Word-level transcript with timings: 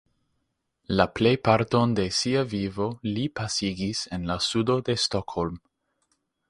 La 0.99 1.05
plejparton 1.17 1.93
de 1.99 2.07
sia 2.21 2.43
vivo 2.55 2.89
li 3.11 3.29
pasigis 3.41 4.05
en 4.19 4.27
la 4.33 4.43
sudo 4.51 4.81
de 4.91 5.01
Stockholm. 5.07 5.67